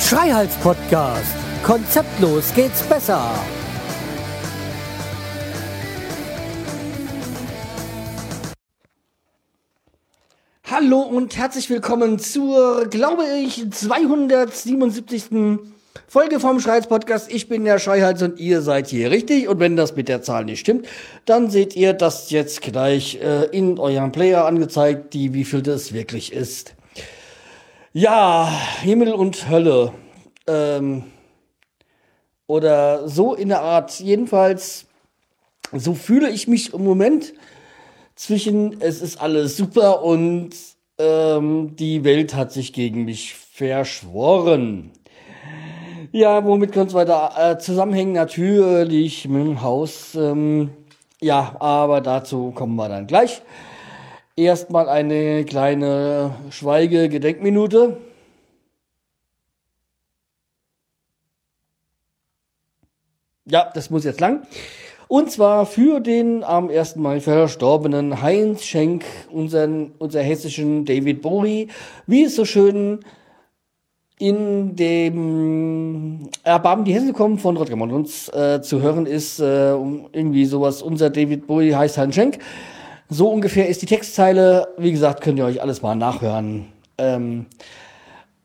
[0.00, 1.32] Schreihals Podcast.
[1.64, 3.30] Konzeptlos geht's besser.
[10.70, 15.71] Hallo und herzlich willkommen zur, glaube ich, 277.
[16.08, 17.32] Folge vom Schreihals Podcast.
[17.32, 19.48] Ich bin der Schreihals und ihr seid hier richtig.
[19.48, 20.86] Und wenn das mit der Zahl nicht stimmt,
[21.24, 25.92] dann seht ihr das jetzt gleich äh, in eurem Player angezeigt, die wie viel das
[25.92, 26.74] wirklich ist.
[27.92, 29.92] Ja, Himmel und Hölle.
[30.46, 31.04] Ähm,
[32.46, 33.98] oder so in der Art.
[34.00, 34.86] Jedenfalls,
[35.72, 37.32] so fühle ich mich im Moment
[38.14, 40.50] zwischen es ist alles super und
[40.98, 44.90] ähm, die Welt hat sich gegen mich verschworen.
[46.14, 48.12] Ja, womit könnte es weiter äh, zusammenhängen?
[48.12, 50.14] Natürlich mit dem Haus.
[50.14, 50.68] Ähm,
[51.22, 53.40] ja, aber dazu kommen wir dann gleich.
[54.36, 57.96] Erstmal eine kleine Schweige-Gedenkminute.
[63.46, 64.46] Ja, das muss jetzt lang.
[65.08, 66.96] Und zwar für den am 1.
[66.96, 71.68] Mai verstorbenen Heinz Schenk, unseren, unser hessischen David Bowie,
[72.06, 73.00] wie es so schön
[74.22, 80.44] in dem Erbarmen die Hesse kommen von Rodger uns äh, zu hören ist, äh, irgendwie
[80.44, 82.38] sowas, unser David Bowie heißt Heinz Schenk.
[83.08, 84.68] So ungefähr ist die Textzeile.
[84.78, 86.66] Wie gesagt, könnt ihr euch alles mal nachhören.
[86.98, 87.46] Ähm,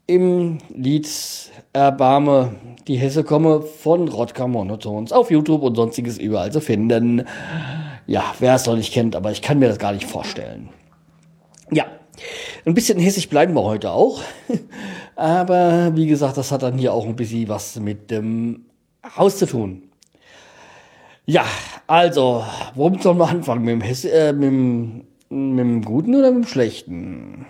[0.08, 1.08] Im Lied
[1.74, 2.56] Erbarme
[2.88, 7.24] die Hesse komme von Rodger Monotons auf YouTube und sonstiges überall zu finden.
[8.08, 10.70] Ja, wer es noch nicht kennt, aber ich kann mir das gar nicht vorstellen.
[11.70, 11.86] Ja,
[12.68, 14.22] ein bisschen hessisch bleiben wir heute auch.
[15.16, 18.66] aber wie gesagt, das hat dann hier auch ein bisschen was mit dem
[19.16, 19.84] Haus zu tun.
[21.26, 21.46] Ja,
[21.88, 22.44] also,
[22.76, 23.64] womit sollen wir anfangen?
[23.64, 27.46] Mit dem, Hess äh, mit, dem, mit dem Guten oder mit dem Schlechten?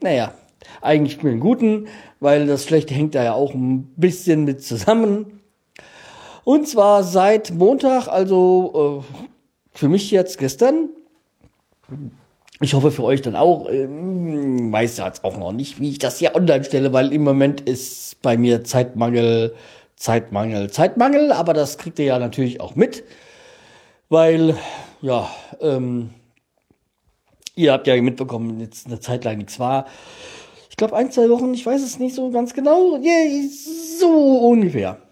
[0.00, 0.32] Naja,
[0.80, 1.88] eigentlich mit dem Guten,
[2.20, 5.40] weil das Schlechte hängt da ja auch ein bisschen mit zusammen.
[6.44, 10.90] Und zwar seit Montag, also äh, für mich jetzt gestern.
[12.60, 13.70] Ich hoffe für euch dann auch.
[13.70, 17.60] Ähm, weiß jetzt auch noch nicht, wie ich das hier online stelle, weil im Moment
[17.60, 19.54] ist bei mir Zeitmangel
[19.98, 23.04] Zeitmangel, Zeitmangel, aber das kriegt ihr ja natürlich auch mit,
[24.08, 24.56] weil,
[25.02, 25.28] ja,
[25.60, 26.10] ähm,
[27.56, 29.86] ihr habt ja mitbekommen, jetzt eine Zeit lang nichts war.
[30.70, 33.48] Ich glaube, ein, zwei Wochen, ich weiß es nicht so ganz genau, yeah,
[33.98, 35.02] so ungefähr.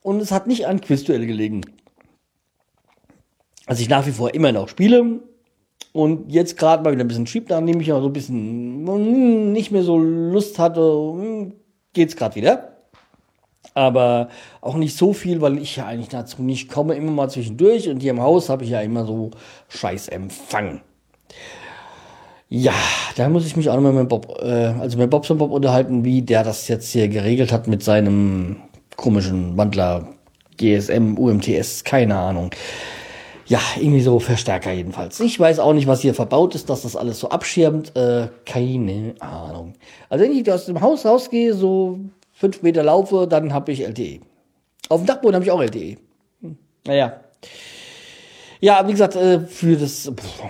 [0.00, 1.60] Und es hat nicht an Quizduelle gelegen.
[3.66, 5.20] Also ich nach wie vor immer noch spiele
[5.92, 9.52] und jetzt gerade mal wieder ein bisschen schieb, nachdem ich ja so ein bisschen hm,
[9.52, 11.52] nicht mehr so Lust hatte, hm,
[11.92, 12.72] geht's gerade wieder
[13.74, 14.28] aber
[14.60, 18.00] auch nicht so viel, weil ich ja eigentlich dazu nicht komme, immer mal zwischendurch und
[18.00, 19.30] hier im Haus habe ich ja immer so
[19.68, 20.80] scheiß Empfang.
[22.48, 22.74] Ja,
[23.16, 26.20] da muss ich mich auch noch mit Bob, äh, also mit Bobson Bob unterhalten, wie
[26.20, 28.56] der das jetzt hier geregelt hat mit seinem
[28.96, 30.08] komischen Wandler
[30.58, 32.50] GSM, UMTS, keine Ahnung.
[33.52, 35.20] Ja, irgendwie so Verstärker jedenfalls.
[35.20, 37.94] Ich weiß auch nicht, was hier verbaut ist, dass das alles so abschirmt.
[37.94, 39.74] Äh, keine Ahnung.
[40.08, 42.00] Also wenn ich aus dem Haus rausgehe, so
[42.32, 44.20] fünf Meter laufe, dann habe ich LTE.
[44.88, 45.98] Auf dem Dachboden habe ich auch LTE.
[46.40, 46.56] Hm.
[46.86, 47.20] Naja.
[48.60, 50.44] Ja, wie gesagt, äh, für das pff,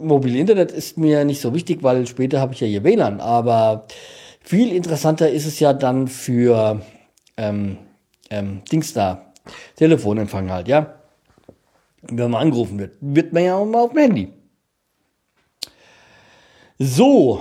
[0.00, 3.20] mobile Internet ist mir nicht so wichtig, weil später habe ich ja hier WLAN.
[3.20, 3.86] Aber
[4.40, 6.80] viel interessanter ist es ja dann für
[7.36, 7.78] ähm,
[8.28, 9.32] ähm, Dings da,
[9.76, 10.96] Telefonempfang halt, ja.
[12.10, 14.32] Wenn man angerufen wird, wird man ja auch mal auf dem Handy.
[16.78, 17.40] So,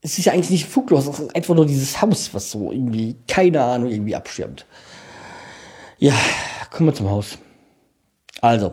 [0.00, 3.16] es ist ja eigentlich nicht fuglos, es ist einfach nur dieses Haus, was so irgendwie,
[3.28, 4.66] keine Ahnung, irgendwie abschirmt.
[5.98, 6.14] Ja,
[6.70, 7.38] kommen wir zum Haus.
[8.40, 8.72] Also,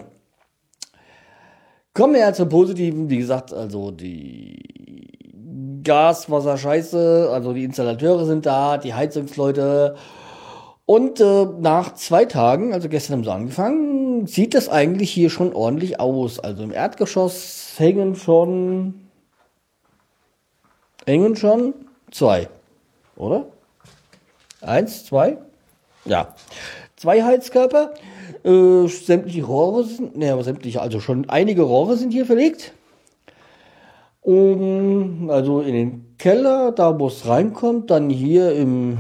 [1.93, 3.09] kommen wir ja zum Positiven.
[3.09, 9.95] Wie gesagt, also die Gaswasser scheiße, also die Installateure sind da, die Heizungsleute.
[10.85, 15.53] Und äh, nach zwei Tagen, also gestern haben sie angefangen, sieht das eigentlich hier schon
[15.53, 16.39] ordentlich aus.
[16.39, 19.09] Also im Erdgeschoss hängen schon
[21.05, 21.73] hängen schon
[22.11, 22.49] zwei,
[23.15, 23.47] oder?
[24.61, 25.37] Eins, zwei?
[26.05, 26.35] Ja.
[26.95, 27.93] Zwei Heizkörper.
[28.43, 32.73] Äh, sämtliche Rohre sind, ne, aber sämtliche, also schon einige Rohre sind hier verlegt.
[34.21, 38.97] Um, also in den Keller, da wo es reinkommt, dann hier im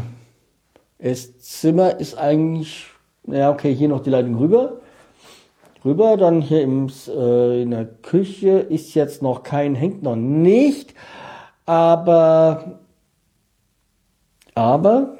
[0.97, 2.85] Esszimmer ist eigentlich,
[3.27, 4.79] ja okay, hier noch die Leitung rüber.
[5.85, 10.93] Rüber, dann hier im, äh, in der Küche ist jetzt noch kein, hängt noch nicht.
[11.65, 12.79] Aber,
[14.55, 15.17] aber,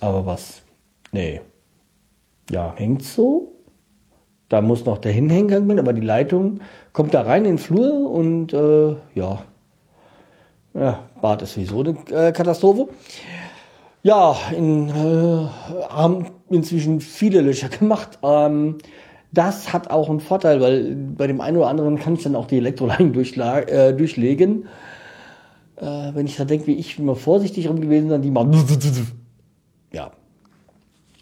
[0.00, 0.62] aber was?
[1.12, 1.40] Nee.
[2.50, 3.52] Ja, hängt so.
[4.48, 6.60] Da muss noch der hinhängen, werden, aber die Leitung
[6.92, 9.42] kommt da rein in den Flur und äh, ja.
[10.74, 12.88] Ja, Bad ist sowieso eine äh, Katastrophe.
[14.02, 15.46] Ja, in, äh,
[15.88, 18.18] haben inzwischen viele Löcher gemacht.
[18.22, 18.78] Ähm,
[19.32, 22.46] das hat auch einen Vorteil, weil bei dem einen oder anderen kann ich dann auch
[22.46, 24.66] die Elektroleinen äh, durchlegen.
[25.76, 28.52] Äh, wenn ich da denke, wie ich immer vorsichtig rum gewesen bin, die machen.
[29.92, 30.10] Ja.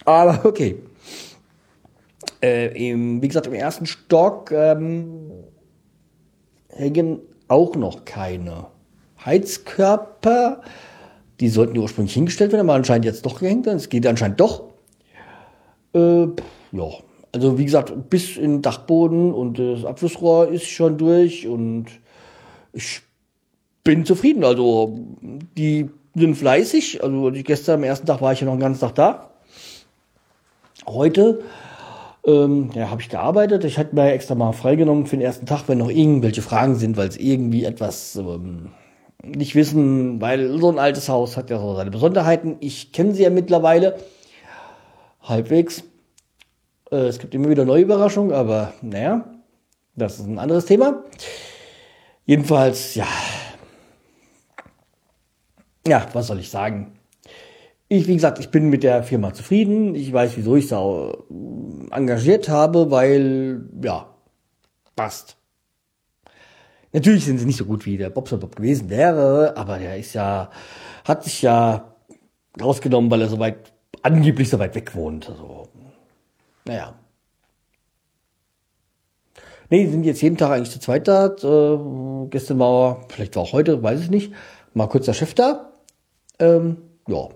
[0.04, 0.76] Aber okay.
[2.42, 5.30] Äh, im, wie gesagt, im ersten Stock ähm,
[6.68, 8.66] hängen auch noch keine
[9.24, 10.62] Heizkörper.
[11.40, 13.66] Die sollten ursprünglich hingestellt werden, aber anscheinend jetzt doch gehängt.
[13.66, 14.64] Es geht anscheinend doch.
[15.94, 16.24] Äh,
[16.72, 16.90] ja,
[17.38, 21.86] also wie gesagt, bis in den Dachboden und das Abflussrohr ist schon durch und
[22.72, 23.00] ich
[23.84, 24.44] bin zufrieden.
[24.44, 24.98] Also
[25.56, 27.02] die sind fleißig.
[27.02, 29.30] Also gestern am ersten Tag war ich ja noch einen ganzen Tag da.
[30.86, 31.42] Heute
[32.26, 33.64] ähm, ja, habe ich gearbeitet.
[33.64, 36.96] Ich hatte mir extra mal freigenommen für den ersten Tag, wenn noch irgendwelche Fragen sind,
[36.96, 38.70] weil es irgendwie etwas ähm,
[39.22, 42.56] nicht wissen, weil so ein altes Haus hat ja so seine Besonderheiten.
[42.60, 43.96] Ich kenne sie ja mittlerweile
[45.22, 45.84] halbwegs.
[46.90, 49.24] Äh, es gibt immer wieder neue Überraschungen, aber naja,
[49.94, 51.04] das ist ein anderes Thema.
[52.24, 53.06] Jedenfalls, ja.
[55.86, 56.98] Ja, was soll ich sagen?
[57.88, 59.94] Ich, wie gesagt, ich bin mit der Firma zufrieden.
[59.94, 60.76] Ich weiß, wieso ich sie
[61.90, 64.14] engagiert habe, weil, ja,
[64.94, 65.38] passt.
[66.92, 70.14] Natürlich sind sie nicht so gut wie der Bobser Bob gewesen wäre, aber der ist
[70.14, 70.50] ja,
[71.04, 71.94] hat sich ja
[72.60, 75.28] rausgenommen, weil er so weit, angeblich so weit weg wohnt.
[75.30, 75.67] Also,
[76.68, 76.94] naja.
[79.70, 81.26] Nee, sind jetzt jeden Tag eigentlich zu zweit da.
[81.26, 84.32] Äh, gestern war, vielleicht war auch heute, weiß ich nicht,
[84.74, 85.72] mal kurz der Chef da.
[86.38, 87.28] Ähm, ja.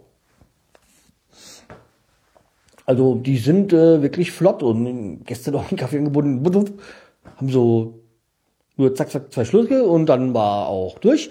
[2.86, 6.44] Also die sind äh, wirklich flott und gestern auch einen Kaffee angeboten,
[7.36, 8.00] haben so
[8.76, 11.30] nur zack, zack, zwei Schlüssel und dann war auch durch.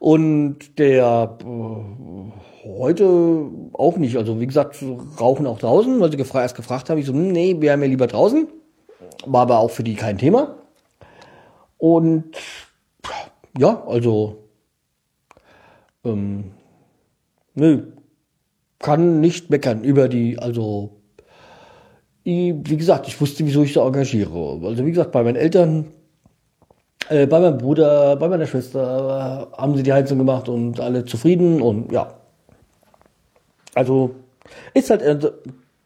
[0.00, 4.16] Und der äh, heute auch nicht.
[4.16, 4.82] Also wie gesagt,
[5.20, 6.96] rauchen auch draußen, weil sie gefra erst gefragt haben.
[6.96, 8.48] Ich so, hm, nee, wir haben ja lieber draußen.
[9.26, 10.56] War aber auch für die kein Thema.
[11.76, 12.34] Und
[13.58, 14.48] ja, also
[16.02, 16.52] ähm,
[17.54, 17.92] nö,
[18.78, 20.96] kann nicht meckern über die, also
[22.24, 24.60] wie gesagt, ich wusste, wieso ich da engagiere.
[24.62, 25.92] Also wie gesagt, bei meinen Eltern
[27.10, 31.04] äh, bei meinem Bruder, bei meiner Schwester äh, haben sie die Heizung gemacht und alle
[31.04, 32.14] zufrieden und ja.
[33.74, 34.14] Also
[34.74, 35.18] ist halt, äh,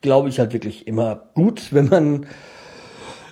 [0.03, 2.27] glaube ich, halt wirklich immer gut, wenn man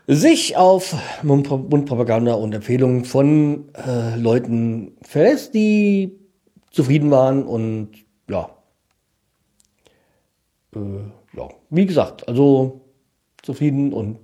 [0.07, 6.19] sich auf Mundpropaganda und Empfehlungen von äh, Leuten verlässt, die
[6.71, 7.91] zufrieden waren und
[8.29, 8.51] ja.
[10.75, 10.79] Äh,
[11.37, 12.81] ja, wie gesagt, also
[13.43, 14.19] zufrieden und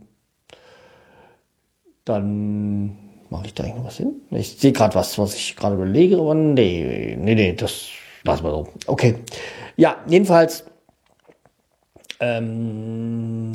[2.06, 4.23] dann Mache ich da irgendwas hin?
[4.31, 7.89] Ich sehe gerade was, was ich gerade überlege, aber nee, nee, nee, das
[8.25, 8.69] lassen wir so.
[8.87, 9.17] Okay.
[9.77, 10.65] Ja, jedenfalls,
[12.21, 13.53] ähm,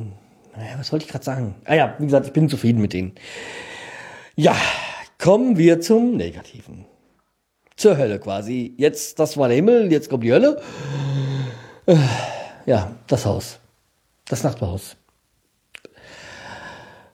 [0.56, 1.56] naja, was wollte ich gerade sagen?
[1.66, 3.14] Ah ja, wie gesagt, ich bin zufrieden mit denen.
[4.36, 4.56] Ja,
[5.18, 6.86] kommen wir zum Negativen.
[7.76, 8.76] Zur Hölle quasi.
[8.78, 10.62] Jetzt, das war der Himmel, jetzt kommt die Hölle.
[12.66, 13.60] Ja, das Haus.
[14.28, 14.96] Das Nachbarhaus.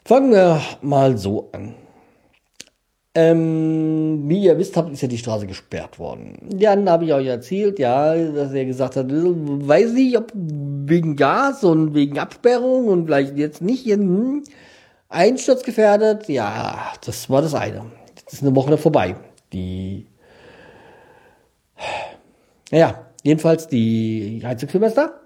[0.06, 1.76] Fangen wir mal so an.
[3.16, 6.38] Ähm, wie ihr wisst habt, ist ja die Straße gesperrt worden.
[6.44, 11.64] Dann habe ich euch erzählt, ja, dass er gesagt hat, weiß nicht, ob wegen Gas
[11.64, 14.44] und wegen Absperrung und vielleicht jetzt nicht hm,
[15.10, 16.30] Einsturz gefährdet.
[16.30, 17.86] Ja, das war das eine.
[18.16, 19.16] Jetzt ist eine Woche vorbei.
[19.54, 20.06] Die,
[22.70, 25.19] naja, jedenfalls die Heizungssemester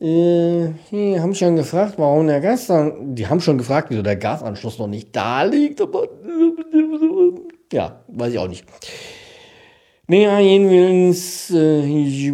[0.00, 4.16] äh, die haben schon gefragt, warum der Gas dann, die haben schon gefragt, wieso der
[4.16, 6.08] Gasanschluss noch nicht da liegt, aber
[7.72, 8.64] ja, weiß ich auch nicht.
[10.06, 12.32] Naja, jedenfalls, äh, ich,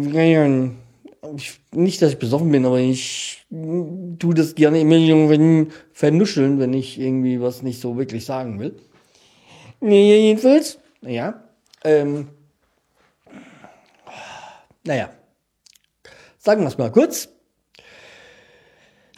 [1.35, 3.45] ich, nicht, dass ich besoffen bin, aber ich
[4.19, 8.75] tu das gerne immer irgendwie vernuscheln, wenn ich irgendwie was nicht so wirklich sagen will.
[9.79, 11.43] Naja, jedenfalls, naja,
[11.83, 12.27] ähm,
[14.85, 15.09] naja,
[16.37, 17.29] sagen wir es mal kurz.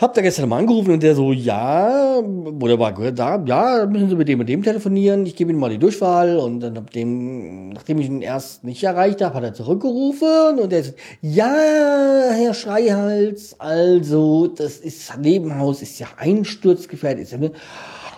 [0.04, 4.18] Hab da gestern mal angerufen und der so, ja, oder war da, ja, müssen Sie
[4.18, 7.70] mit dem und dem telefonieren, ich gebe Ihnen mal die Durchwahl und dann hab dem,
[7.70, 10.92] nachdem ich ihn erst nicht erreicht habe, hat er zurückgerufen und der so,
[11.22, 11.56] ja,
[12.34, 17.40] Herr Schreihals, also, das ist, Nebenhaus ist ja einsturzgefährdet, ist ja?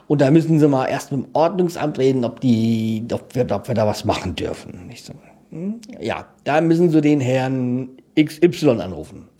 [0.08, 3.68] Und da müssen Sie mal erst mit dem Ordnungsamt reden, ob die, ob wir, ob
[3.68, 4.90] wir da was machen dürfen.
[4.92, 5.14] Ich so,
[5.52, 5.82] hm?
[6.02, 7.90] Ja, da müssen Sie den Herrn
[8.20, 9.35] XY anrufen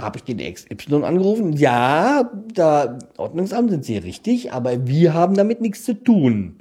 [0.00, 1.52] habe ich den XY angerufen.
[1.52, 6.58] Ja, da Ordnungsamt sind Sie richtig, aber wir haben damit nichts zu tun.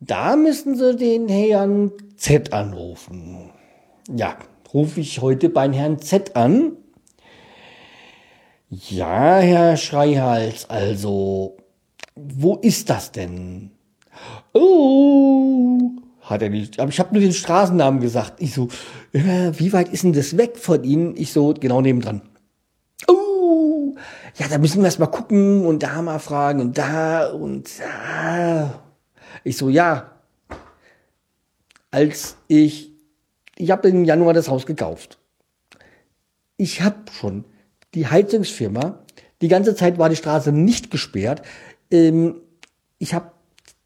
[0.00, 3.50] Da müssen Sie den Herrn Z anrufen.
[4.14, 4.36] Ja,
[4.72, 6.72] rufe ich heute beim Herrn Z an.
[8.68, 11.56] Ja, Herr Schreihals, also,
[12.14, 13.72] wo ist das denn?
[14.52, 15.69] Oh,
[16.30, 16.78] hat er nicht.
[16.78, 18.34] Aber ich habe nur den Straßennamen gesagt.
[18.38, 18.68] Ich so,
[19.12, 21.16] äh, wie weit ist denn das weg von Ihnen?
[21.16, 22.22] Ich so, genau nebendran.
[23.08, 23.94] Oh,
[24.36, 28.82] ja, da müssen wir erst mal gucken und da mal fragen und da und da.
[29.44, 30.12] Ich so, ja.
[31.90, 32.92] Als ich,
[33.56, 35.18] ich habe im Januar das Haus gekauft.
[36.56, 37.44] Ich habe schon
[37.94, 39.00] die Heizungsfirma,
[39.40, 41.42] die ganze Zeit war die Straße nicht gesperrt.
[41.90, 42.36] Ähm,
[42.98, 43.32] ich habe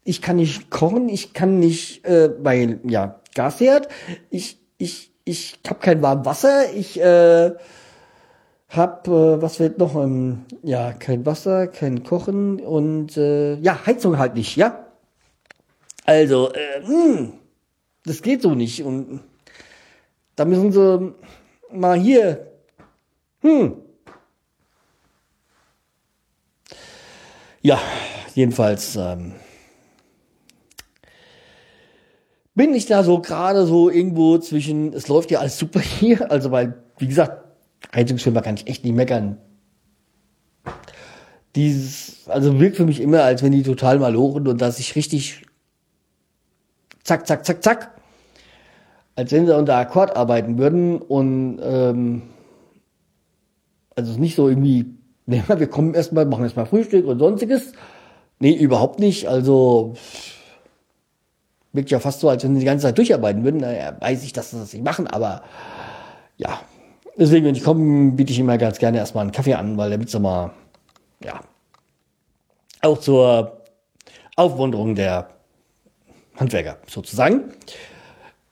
[0.05, 3.89] ich kann nicht kochen, ich kann nicht, äh, weil, ja, Gasherd,
[4.29, 7.51] ich, ich, ich habe kein warmes Wasser, ich äh,
[8.69, 14.19] hab, äh, was wird noch, ähm, ja, kein Wasser, kein Kochen und äh, ja, Heizung
[14.19, 14.85] halt nicht, ja.
[16.05, 17.33] Also, äh, mh, hm,
[18.05, 19.21] das geht so nicht und
[20.35, 21.15] da müssen sie
[21.71, 22.51] mal hier,
[23.41, 23.81] hm.
[27.63, 27.79] Ja,
[28.35, 29.33] jedenfalls, ähm,
[32.55, 36.51] bin ich da so gerade so irgendwo zwischen, es läuft ja alles super hier, also
[36.51, 37.43] weil, wie gesagt,
[37.93, 39.37] Heizungsfirma kann ich echt nicht meckern.
[41.55, 44.95] Dieses, also wirkt für mich immer, als wenn die total mal lochen und dass ich
[44.95, 45.43] richtig
[47.03, 47.91] zack, zack, zack, zack,
[49.15, 52.23] als wenn sie unter Akkord arbeiten würden und ähm,
[53.95, 54.85] also nicht so irgendwie,
[55.25, 57.73] nee, wir kommen erstmal, machen erstmal Frühstück und sonstiges.
[58.39, 59.27] Nee, überhaupt nicht.
[59.27, 59.93] Also
[61.75, 63.61] wirkt ja fast so, als wenn sie die ganze Zeit durcharbeiten würden.
[63.61, 65.43] Naja, weiß ich, dass sie das nicht machen, aber
[66.37, 66.59] ja.
[67.17, 70.09] Deswegen, wenn ich komme, biete ich immer ganz gerne erstmal einen Kaffee an, weil damit
[70.09, 70.51] so mal,
[71.23, 71.39] ja,
[72.81, 73.61] auch zur
[74.35, 75.29] Aufmunterung der
[76.35, 77.53] Handwerker sozusagen.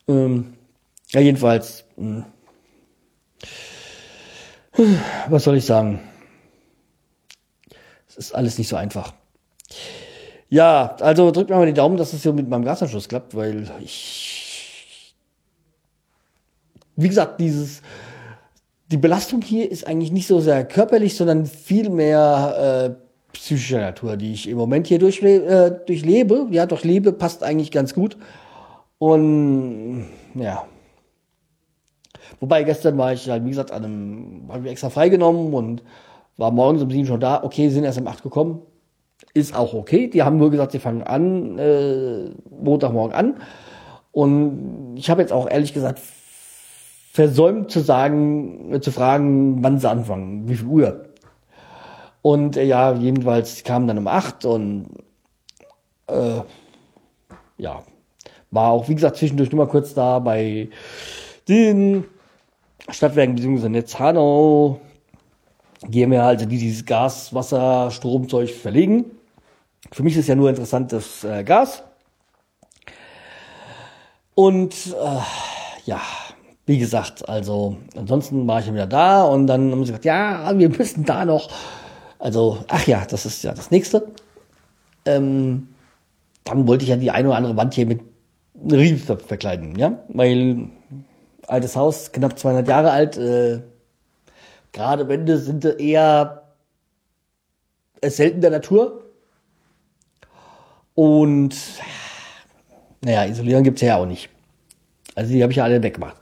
[0.08, 0.54] Ähm,
[1.12, 2.26] ja, jedenfalls, mh,
[4.72, 5.00] hm,
[5.30, 6.00] was soll ich sagen?
[8.08, 9.14] Es ist alles nicht so einfach.
[10.54, 13.68] Ja, also drückt mir mal die Daumen, dass es hier mit meinem Gasanschluss klappt, weil
[13.84, 15.16] ich,
[16.96, 17.82] wie gesagt, dieses,
[18.92, 24.16] die Belastung hier ist eigentlich nicht so sehr körperlich, sondern viel mehr äh, psychischer Natur,
[24.16, 26.46] die ich im Moment hier durchle äh, durchlebe.
[26.52, 28.16] Ja, durchlebe passt eigentlich ganz gut.
[29.00, 30.06] Und
[30.36, 30.68] ja.
[32.40, 35.82] Wobei gestern war ich halt, wie gesagt, an einem, habe ich extra freigenommen und
[36.38, 37.44] war morgens um sieben schon da.
[37.44, 38.62] Okay, sind erst um acht gekommen
[39.34, 40.08] ist auch okay.
[40.08, 43.36] Die haben nur gesagt, sie fangen an, äh, Montagmorgen an.
[44.12, 46.02] Und ich habe jetzt auch ehrlich gesagt
[47.12, 51.06] versäumt zu sagen, äh, zu fragen, wann sie anfangen, wie viel Uhr.
[52.22, 54.88] Und äh, ja, jedenfalls kamen dann um acht und
[56.08, 56.42] äh,
[57.58, 57.84] ja,
[58.52, 60.70] war auch, wie gesagt, zwischendurch nur mal kurz da bei
[61.48, 62.06] den
[62.90, 63.70] Stadtwerken bzw.
[63.70, 64.80] Netz Hanau
[65.90, 69.06] GmbH, also die dieses Gas, Wasser, Stromzeug verlegen.
[69.94, 71.84] Für mich ist ja nur interessant das äh, Gas.
[74.34, 75.20] Und äh,
[75.86, 76.02] ja,
[76.66, 80.70] wie gesagt, also ansonsten war ich wieder da und dann haben sie gesagt, ja, wir
[80.70, 81.52] müssen da noch.
[82.18, 84.08] Also, ach ja, das ist ja das nächste.
[85.06, 85.68] Ähm,
[86.44, 88.02] dann wollte ich ja die eine oder andere Wand hier mit
[88.72, 90.70] Riemen verkleiden, ja, weil
[91.46, 93.62] altes Haus, knapp 200 Jahre alt, äh,
[94.72, 96.44] gerade Wände sind eher
[98.02, 99.03] selten der Natur.
[100.96, 101.56] Und
[103.02, 104.30] naja, isolieren gibt's ja auch nicht.
[105.16, 106.18] Also die habe ich ja alle weggemacht.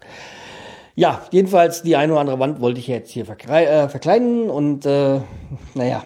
[0.96, 5.22] Ja, jedenfalls die eine oder andere Wand wollte ich jetzt hier äh, verkleiden und äh,
[5.74, 6.06] naja.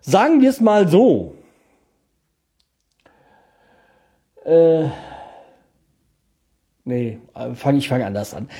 [0.00, 1.34] Sagen wir es mal so.
[4.44, 4.88] Äh,
[6.84, 7.18] nee,
[7.54, 8.50] fang, ich fange anders an.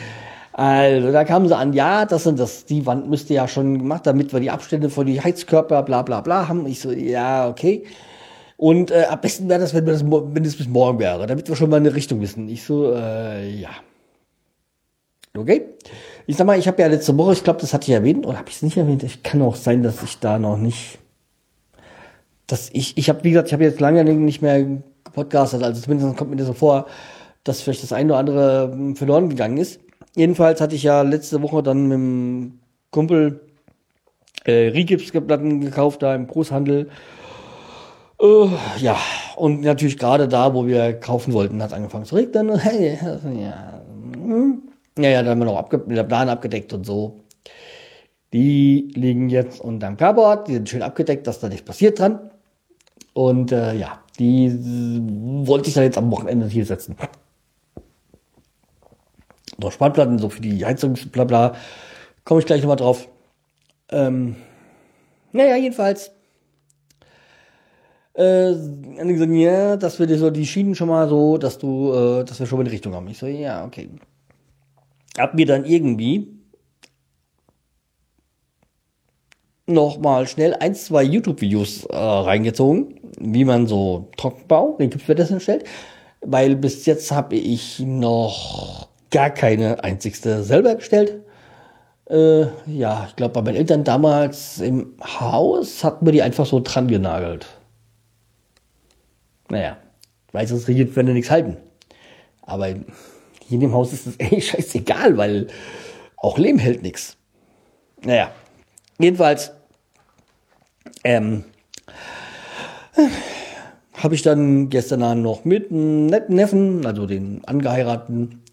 [0.57, 4.07] Also, da kamen sie an, ja, das sind das, die Wand müsste ja schon gemacht,
[4.07, 6.65] damit wir die Abstände von die Heizkörper, bla bla bla haben.
[6.67, 7.85] Ich so, ja, okay.
[8.57, 11.57] Und äh, am besten wäre das, wenn, das, wenn es bis morgen wäre, damit wir
[11.57, 12.49] schon mal eine Richtung wissen.
[12.49, 13.71] Ich so, äh, ja.
[15.37, 15.71] Okay.
[16.29, 18.39] Ich sag mal, ich habe ja letzte Woche, ich glaube, das hatte ich erwähnt, oder
[18.39, 19.03] habe ich es nicht erwähnt?
[19.03, 21.01] Ich kann auch sein, dass ich da noch nicht,
[22.47, 24.65] dass ich, ich habe, wie gesagt, ich habe jetzt lange nicht mehr
[25.03, 26.87] gepodcastet, also zumindest kommt mir das so vor,
[27.43, 29.81] dass vielleicht das eine oder andere hm, verloren gegangen ist.
[30.17, 33.41] Jedenfalls hatte ich ja letzte Woche dann mit dem Kumpel
[34.45, 36.89] äh, Rigipsplatten gekauft, da im Großhandel.
[38.21, 38.97] Äh, ja,
[39.37, 42.59] und natürlich gerade da, wo wir kaufen wollten, hat es angefangen zu regnen.
[42.59, 43.83] Hey, ja.
[44.15, 44.63] Hm.
[44.97, 47.21] Ja, ja, da haben wir noch abge der Plan abgedeckt und so.
[48.33, 52.31] Die liegen jetzt unterm Carport, die sind schön abgedeckt, dass da nichts passiert dran.
[53.13, 54.53] Und äh, ja, die
[55.47, 56.97] wollte ich dann jetzt am Wochenende hier setzen.
[59.59, 61.55] Noch Spannplatten, so für die Heizung, bla bla.
[62.25, 63.09] Komme ich gleich nochmal drauf.
[63.91, 64.37] Ähm,
[65.33, 66.11] naja, jedenfalls.
[68.15, 72.25] Äh, gesagt, ja, dass wir dir so die Schienen schon mal so, dass du, äh,
[72.25, 73.09] dass wir schon mal in die Richtung haben.
[73.09, 73.91] Ich so, ja, okay.
[75.19, 76.29] Hab mir dann irgendwie
[79.67, 85.65] noch mal schnell ein, zwei YouTube-Videos äh, reingezogen, wie man so Trockenbau, den Gipswettessen stellt,
[86.21, 91.23] weil bis jetzt habe ich noch gar keine einzigste selber gestellt.
[92.11, 96.61] Äh, ja, ich glaube, bei meinen Eltern damals im Haus hatten wir die einfach so
[96.61, 97.47] dran genagelt.
[99.49, 99.77] Naja,
[100.33, 101.57] weiß, das regelt, wenn wir nichts halten.
[102.43, 102.81] Aber hier
[103.49, 105.47] in dem Haus ist es echt scheißegal, weil
[106.17, 107.17] auch Lehm hält nichts.
[108.03, 108.33] Naja,
[108.99, 109.53] jedenfalls
[111.05, 111.45] ähm,
[113.95, 118.44] habe ich dann gestern Abend noch mit einem netten Neffen, also den angeheirateten,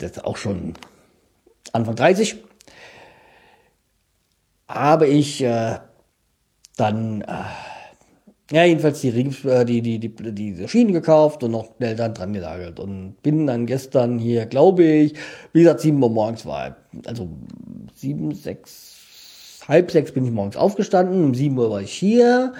[0.00, 0.74] der ist auch schon
[1.72, 2.36] Anfang 30,
[4.68, 5.78] habe ich äh,
[6.76, 11.96] dann, äh, ja, jedenfalls die, äh, die, die, die, die Schienen gekauft und noch schnell
[11.96, 15.14] dann dran gelagert und bin dann gestern hier, glaube ich,
[15.52, 17.28] wie gesagt, sieben Uhr morgens war, also
[17.94, 22.52] sieben, sechs, halb sechs bin ich morgens aufgestanden, um sieben Uhr war ich hier,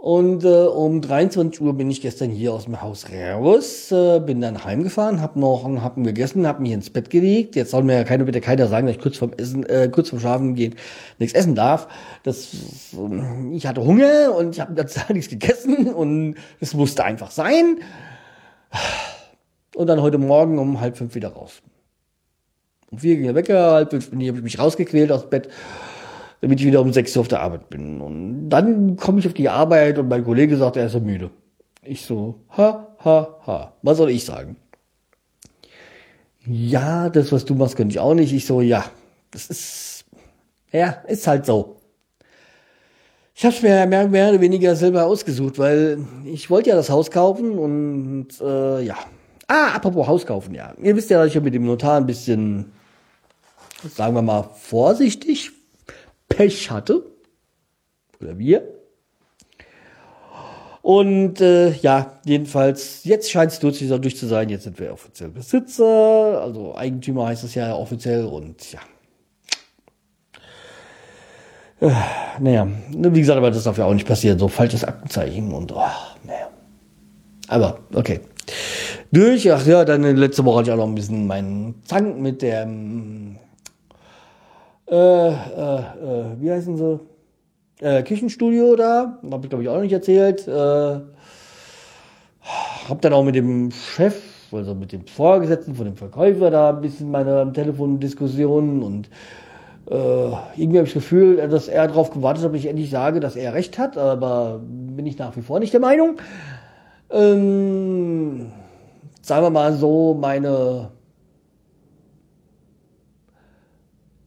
[0.00, 4.40] und äh, um 23 Uhr bin ich gestern hier aus dem Haus raus, äh, bin
[4.40, 7.54] dann heimgefahren, hab noch einen Happen gegessen, hab mich ins Bett gelegt.
[7.54, 10.08] Jetzt soll mir ja keiner bitte keiner sagen, dass ich kurz vorm Essen, äh, kurz
[10.08, 10.76] vorm Schlafen gehen
[11.18, 11.86] nichts essen darf.
[12.22, 12.48] Das,
[12.94, 17.80] äh, ich hatte Hunger und ich habe ganz nichts gegessen und es musste einfach sein.
[19.74, 21.60] Und dann heute Morgen um halb fünf wieder raus.
[22.90, 25.28] Um vier ging der Wecker, halb fünf bin ich, hab ich mich rausgequält aus dem
[25.28, 25.50] Bett
[26.40, 28.00] damit ich wieder um sechs Uhr auf der Arbeit bin.
[28.00, 31.30] Und dann komme ich auf die Arbeit und mein Kollege sagt, er ist so müde.
[31.82, 33.72] Ich so, ha, ha, ha.
[33.82, 34.56] Was soll ich sagen?
[36.46, 38.32] Ja, das, was du machst, könnte ich auch nicht.
[38.32, 38.84] Ich so, ja,
[39.30, 40.04] das ist,
[40.72, 41.76] ja, ist halt so.
[43.34, 46.90] Ich habe es mir mehr, mehr oder weniger selber ausgesucht, weil ich wollte ja das
[46.90, 48.96] Haus kaufen und äh, ja.
[49.48, 50.74] Ah, apropos Haus kaufen, ja.
[50.80, 52.72] Ihr wisst ja, dass ich mit dem Notar ein bisschen,
[53.94, 55.52] sagen wir mal, vorsichtig
[56.30, 57.04] Pech hatte.
[58.20, 58.80] Oder wir.
[60.82, 65.28] Und äh, ja, jedenfalls, jetzt scheint es durch, durch zu sein, jetzt sind wir offiziell
[65.28, 68.80] Besitzer, also Eigentümer heißt es ja offiziell und ja.
[71.80, 71.92] Äh,
[72.38, 75.82] naja, wie gesagt, aber das darf ja auch nicht passieren, so falsches Aktenzeichen und oh,
[76.24, 76.48] naja.
[77.48, 78.20] Aber, okay.
[79.12, 82.42] Durch, ach ja, dann letzte Woche hatte ich auch noch ein bisschen meinen Zank mit
[82.42, 82.66] der
[84.90, 87.00] äh, äh, äh, wie heißen sie?
[87.80, 90.46] Äh, Küchenstudio da, habe ich glaube ich auch nicht erzählt.
[90.46, 91.00] Äh,
[92.88, 94.20] hab dann auch mit dem Chef,
[94.52, 99.08] also mit dem Vorgesetzten von dem Verkäufer da ein bisschen meine Telefondiskussionen und
[99.90, 103.20] äh, irgendwie habe ich das Gefühl, dass er darauf gewartet hat, ob ich endlich sage,
[103.20, 106.16] dass er recht hat, aber bin ich nach wie vor nicht der Meinung.
[107.10, 108.52] Ähm,
[109.22, 110.90] sagen wir mal so, meine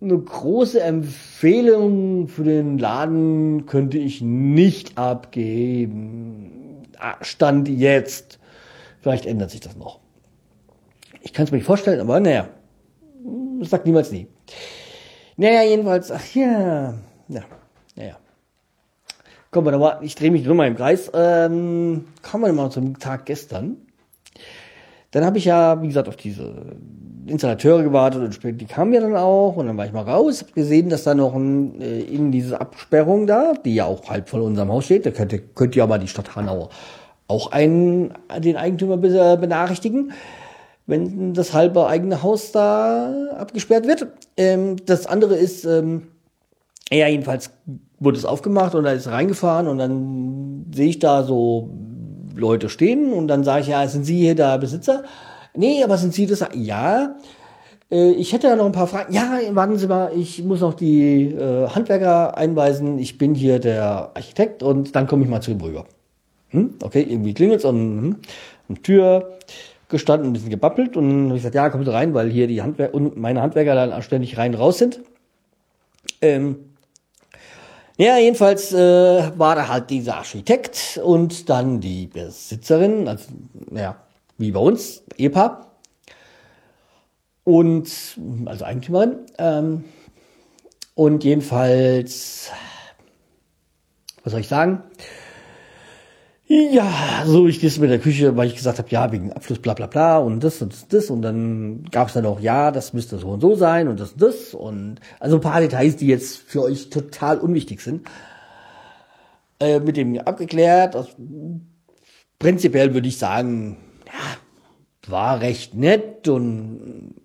[0.04, 6.84] eine große Empfehlung für den Laden könnte ich nicht abgeben.
[7.00, 8.40] Ah, Stand jetzt.
[9.00, 10.00] Vielleicht ändert sich das noch.
[11.22, 12.50] Ich kann es mir nicht vorstellen, aber naja.
[13.60, 14.28] Das sagt niemals nie.
[15.38, 16.94] Naja, jedenfalls, ach ja.
[17.30, 17.42] Ja,
[17.96, 18.18] naja.
[19.52, 21.12] Kommen wir nochmal, ich drehe mich nur mal im Kreis.
[21.14, 23.78] Ähm, kommen wir mal zum Tag gestern.
[25.14, 26.52] Dann habe ich ja, wie gesagt, auf diese
[27.28, 30.42] Installateure gewartet und später, die kamen ja dann auch und dann war ich mal raus,
[30.42, 34.28] hab gesehen, dass da noch ein, äh, in diese Absperrung da, die ja auch halb
[34.28, 36.70] von unserem Haus steht, da könnte, könnte ja mal die Stadt Hanau
[37.28, 40.14] auch einen, den Eigentümer benachrichtigen,
[40.88, 44.08] wenn das halbe eigene Haus da abgesperrt wird.
[44.36, 46.08] Ähm, das andere ist, ähm,
[46.92, 47.52] ja, jedenfalls
[48.00, 51.70] wurde es aufgemacht und da ist reingefahren und dann sehe ich da so
[52.36, 55.04] Leute stehen und dann sage ich, ja, sind Sie hier der Besitzer?
[55.56, 56.46] Nee, aber sind Sie das?
[56.54, 57.16] Ja.
[57.92, 59.14] Äh, ich hätte ja noch ein paar Fragen.
[59.14, 62.98] Ja, warten Sie mal, ich muss noch die äh, Handwerker einweisen.
[62.98, 65.86] Ich bin hier der Architekt und dann komme ich mal zu ihm rüber.
[66.50, 66.76] Hm?
[66.84, 68.16] Okay, irgendwie klingelt's und hm,
[68.70, 69.34] eine Tür
[69.90, 72.96] gestanden, ein bisschen gebabbelt und ich gesagt, ja, kommen Sie rein, weil hier die Handwerker
[72.96, 75.02] und meine Handwerker dann ständig rein raus sind.
[76.22, 76.56] Ähm,
[77.98, 83.26] ja, jedenfalls äh, war da halt dieser Architekt und dann die Besitzerin, also
[83.72, 83.98] ja,
[84.38, 85.72] wie bei uns, Ehepaar.
[87.44, 87.90] Und,
[88.46, 89.18] also Eigentümerin.
[89.38, 89.84] Ähm,
[90.96, 92.50] und jedenfalls,
[94.24, 94.84] was soll ich sagen?
[96.48, 99.74] Ja, so ich das mit der Küche, weil ich gesagt habe, ja, wegen Abfluss bla
[99.74, 103.18] bla bla und das und das, und dann gab es dann auch, ja, das müsste
[103.18, 106.38] so und so sein und das und das und also ein paar Details, die jetzt
[106.38, 108.08] für euch total unwichtig sind.
[109.64, 110.96] Äh, mit dem abgeklärt.
[110.96, 111.08] Das,
[112.38, 117.16] prinzipiell würde ich sagen, ja, war recht nett und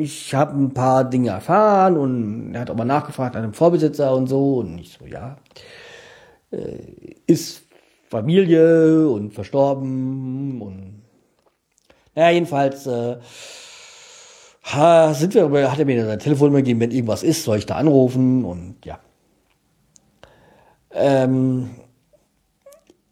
[0.00, 4.14] ich habe ein paar Dinge erfahren und er hat auch mal nachgefragt an einem Vorbesitzer
[4.16, 5.36] und so und ich so, ja,
[6.50, 7.61] äh, ist
[8.12, 11.02] Familie und verstorben und
[12.14, 13.16] ja, jedenfalls äh,
[15.14, 18.44] sind wir, hat er mir sein Telefon gegeben, wenn irgendwas ist, soll ich da anrufen
[18.44, 18.98] und ja.
[20.90, 21.70] Ähm,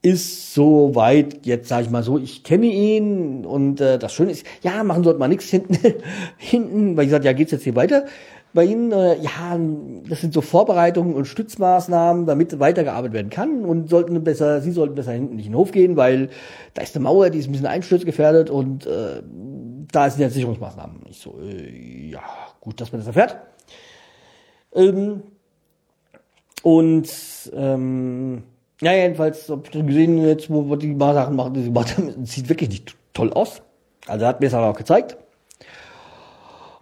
[0.02, 4.32] ist so weit, jetzt sage ich mal so, ich kenne ihn und äh, das Schöne
[4.32, 5.78] ist, ja, machen sollte mal nichts hinten,
[6.36, 8.04] hinten, weil ich gesagt, ja, geht's jetzt hier weiter?
[8.52, 9.58] Bei Ihnen, äh, ja,
[10.08, 14.96] das sind so Vorbereitungen und Stützmaßnahmen, damit weitergearbeitet werden kann und sollten besser, Sie sollten
[14.96, 16.30] besser hinten nicht in den Hof gehen, weil
[16.74, 19.22] da ist eine Mauer, die ist ein bisschen einsturzgefährdet und äh,
[19.92, 21.02] da sind jetzt Sicherungsmaßnahmen.
[21.08, 22.22] Ich so, äh, ja,
[22.60, 23.36] gut, dass man das erfährt.
[24.74, 25.22] Ähm,
[26.62, 27.08] und
[27.54, 28.42] ähm,
[28.80, 32.48] ja, jedenfalls hab ich gesehen, jetzt, wo die Sachen machen, die sie gemacht haben, sieht
[32.48, 33.62] wirklich nicht toll aus.
[34.06, 35.16] Also hat mir es aber auch gezeigt.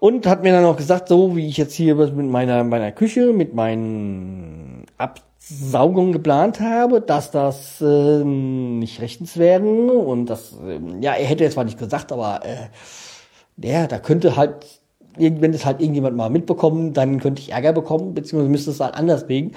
[0.00, 3.32] Und hat mir dann auch gesagt, so wie ich jetzt hier mit meiner, meiner Küche,
[3.32, 11.14] mit meinen Absaugungen geplant habe, dass das äh, nicht rechtens werden und das, äh, ja,
[11.14, 14.80] er hätte jetzt zwar nicht gesagt, aber äh, ja, da könnte halt,
[15.16, 18.94] wenn das halt irgendjemand mal mitbekommen, dann könnte ich Ärger bekommen, beziehungsweise müsste es halt
[18.94, 19.52] anders wegen.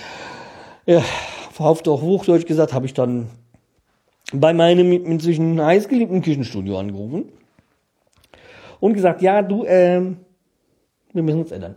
[0.88, 1.04] Ja,
[1.52, 3.30] verhauft auch Hochdeutsch gesagt, habe ich dann
[4.34, 7.26] bei meinem inzwischen heißgeliebten Küchenstudio angerufen
[8.80, 10.18] und gesagt, ja, du, ähm,
[11.14, 11.76] wir müssen uns ändern.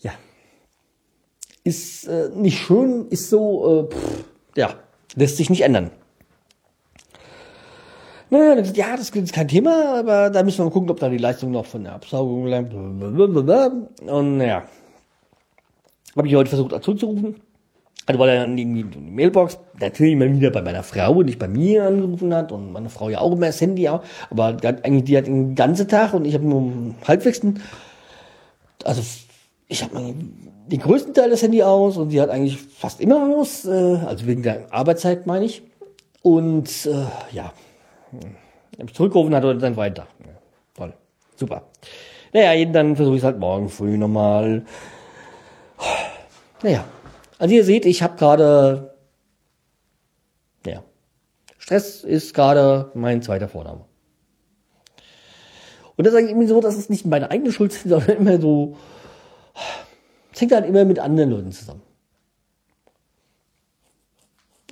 [0.00, 0.12] Ja.
[1.64, 4.24] Ist äh, nicht schön, ist so, äh, pff,
[4.56, 4.74] ja,
[5.14, 5.90] lässt sich nicht ändern.
[8.28, 11.18] Naja, ja, das ist kein Thema, aber da müssen wir mal gucken, ob da die
[11.18, 12.74] Leistung noch von der Absaugung bleibt.
[12.74, 14.64] Und naja,
[16.16, 17.40] habe ich heute versucht anzurufen.
[18.06, 21.48] Also weil er irgendwie die Mailbox natürlich immer wieder bei meiner Frau und nicht bei
[21.48, 25.18] mir angerufen hat und meine Frau ja auch immer das Handy auch, aber eigentlich die
[25.18, 27.40] hat den ganzen Tag und ich habe nur halbwegs
[28.84, 29.02] also
[29.68, 30.14] ich habe
[30.68, 34.26] den größten Teil des Handy aus und sie hat eigentlich fast immer aus, äh, also
[34.26, 35.62] wegen der Arbeitszeit meine ich.
[36.22, 37.52] Und äh, ja,
[38.78, 40.06] habe ich zurückgerufen, hat er dann weiter.
[40.20, 40.32] Ja,
[40.74, 40.92] toll,
[41.36, 41.62] super.
[42.32, 44.64] Naja, dann versuche ich es halt morgen früh nochmal.
[46.62, 46.84] Naja,
[47.38, 48.94] also ihr seht, ich habe gerade,
[50.64, 50.82] ja,
[51.58, 53.84] Stress ist gerade mein zweiter Vorname.
[55.96, 58.40] Und das ist eigentlich immer so, dass es nicht meine eigene Schuld ist, sondern immer
[58.40, 58.76] so,
[60.32, 61.82] es hängt halt immer mit anderen Leuten zusammen.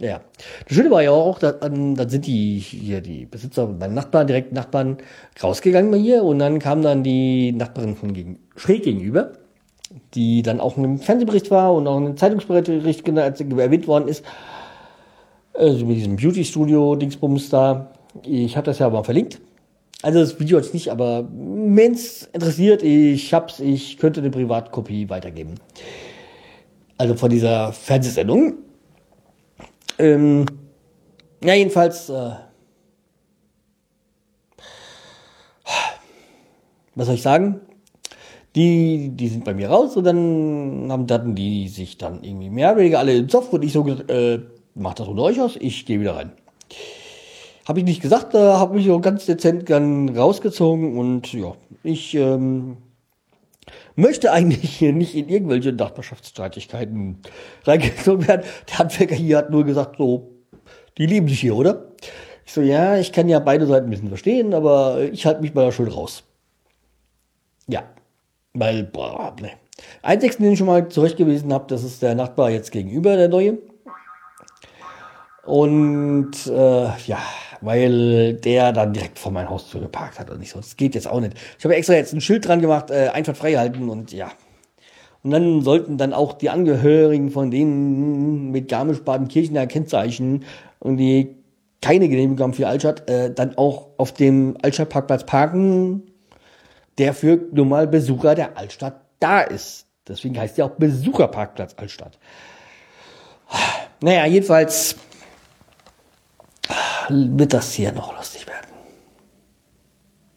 [0.01, 0.23] Ja.
[0.67, 4.53] Das Schöne war ja auch, dann, dann sind die hier die Besitzer, meine Nachbarn, direkt
[4.53, 4.99] Nachbarn
[5.41, 9.33] rausgegangen bei hier und dann kam dann die Nachbarin von gegen, schräg gegenüber
[10.15, 14.25] die dann auch in einem Fernsehbericht war und auch in einem Zeitungsbericht erwähnt worden ist.
[15.53, 17.93] Also mit diesem Beauty-Studio-Dingsbums da.
[18.23, 19.41] Ich habe das ja mal verlinkt.
[20.03, 25.55] Also das Video jetzt nicht, aber wenn's interessiert, ich hab's, ich könnte eine Privatkopie weitergeben.
[26.99, 28.55] Also von dieser Fernsehsendung.
[29.99, 30.45] Ähm,
[31.43, 32.33] ja, jedenfalls, äh,
[36.95, 37.61] was soll ich sagen?
[38.55, 42.71] Die, die sind bei mir raus und dann haben dann die sich dann irgendwie mehr
[42.71, 44.41] oder weniger alle in Zoff und ich so gesagt, äh,
[44.75, 46.33] macht das unter euch aus, ich gehe wieder rein.
[47.67, 52.15] Habe ich nicht gesagt, da habe mich so ganz dezent dann rausgezogen und ja, ich
[52.15, 52.77] ähm,
[53.97, 57.19] möchte eigentlich hier nicht in irgendwelche Nachbarschaftsstreitigkeiten
[57.65, 58.43] reingezogen werden.
[58.69, 60.31] Der Handwerker hier hat nur gesagt, so,
[60.99, 61.87] die lieben sich hier, oder?
[62.47, 65.55] Ich so, ja, ich kann ja beide Seiten ein bisschen verstehen, aber ich halte mich
[65.55, 66.25] mal schön raus.
[68.55, 69.51] Weil, boah, ne.
[70.03, 73.59] Einzigsten, den ich schon mal zurechtgewiesen habe, das ist der Nachbar jetzt gegenüber, der neue.
[75.45, 77.19] Und äh, ja,
[77.61, 80.61] weil der dann direkt vor mein Haus geparkt hat und nicht so.
[80.61, 81.37] Das geht jetzt auch nicht.
[81.59, 84.31] Ich habe extra jetzt ein Schild dran gemacht, äh, einfach frei halten und ja.
[85.23, 90.45] Und dann sollten dann auch die Angehörigen von denen mit Garmisch-Badenkirchener Kennzeichen
[90.79, 91.37] und die
[91.81, 96.03] keine Genehmigung haben für Altstadt, äh, dann auch auf dem Altstadtparkplatz parken
[96.99, 99.87] der für normal Besucher der Altstadt da ist.
[100.07, 102.19] Deswegen heißt ja auch Besucherparkplatz Altstadt.
[104.01, 104.97] Naja, jedenfalls
[107.09, 108.69] wird das hier noch lustig werden.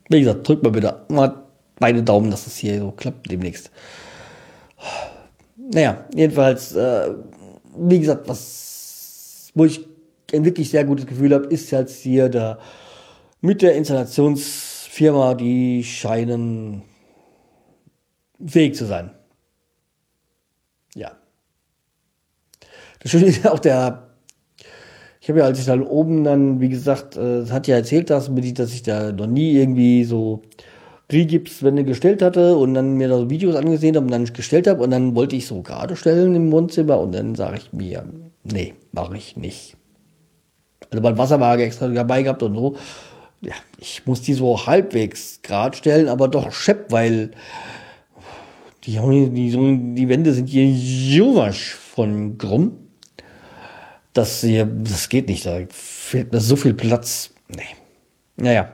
[0.10, 1.44] Wie gesagt, drückt mal bitte mal
[1.80, 3.72] beide Daumen, dass das hier so klappt demnächst.
[5.56, 7.14] Naja, jedenfalls, äh,
[7.76, 9.86] wie gesagt, was, wo ich
[10.34, 12.60] ein wirklich sehr gutes Gefühl habe, ist jetzt hier da
[13.42, 13.76] mit der
[14.98, 16.82] Installationsfirma, die scheinen
[18.46, 19.12] fähig zu sein.
[20.96, 21.12] Ja.
[23.00, 24.08] Das Schöne ist auch der,
[25.22, 28.32] ich habe ja, als ich dann oben dann, wie gesagt, äh, hat ja erzählt, dass,
[28.34, 30.42] dass ich da noch nie irgendwie so
[31.12, 34.84] Rigipswände gestellt hatte und dann mir da so Videos angesehen habe und dann gestellt habe
[34.84, 38.04] und dann wollte ich so gerade stellen im Wohnzimmer und dann sage ich mir,
[38.44, 39.78] nee, mache ich nicht.
[40.90, 42.76] Also mein Wasserwaage extra dabei gehabt und so.
[43.42, 47.32] Ja, ich muss die so halbwegs gerade stellen, aber doch schepp, weil
[48.86, 49.00] die,
[49.32, 50.74] die, die Wände sind hier
[51.20, 52.78] sowas von krumm.
[54.14, 57.30] Das hier, das geht nicht, da fehlt mir so viel Platz.
[57.50, 57.76] Nee.
[58.38, 58.72] Naja,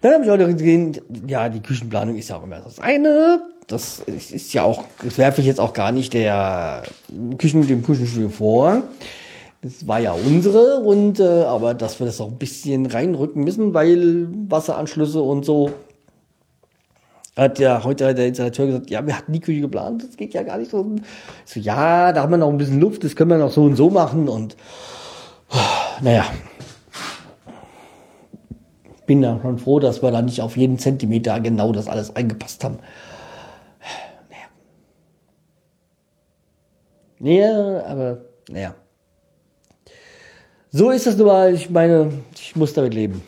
[0.00, 3.42] dann habe ich auch gesehen, ja, die Küchenplanung ist ja auch immer das eine.
[3.66, 6.82] Das ist ja auch, das werfe ich jetzt auch gar nicht der
[7.38, 8.82] Küchen, dem Küchenstudio vor.
[9.64, 13.72] Das war ja unsere und äh, aber dass wir das auch ein bisschen reinrücken müssen,
[13.72, 15.70] weil Wasseranschlüsse und so
[17.34, 20.42] hat ja heute der Installateur gesagt, ja, wir hatten die Küche geplant, das geht ja
[20.42, 20.96] gar nicht so.
[21.46, 23.76] so ja, da haben wir noch ein bisschen Luft, das können wir noch so und
[23.76, 24.54] so machen und
[26.02, 26.26] naja,
[29.06, 32.64] bin da schon froh, dass wir da nicht auf jeden Zentimeter genau das alles eingepasst
[32.64, 32.80] haben.
[37.18, 38.18] Naja, aber
[38.50, 38.74] naja.
[40.76, 41.54] So ist das nun mal.
[41.54, 43.22] Ich meine, ich muss damit leben.